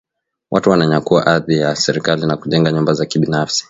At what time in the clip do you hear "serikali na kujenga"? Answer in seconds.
1.75-2.71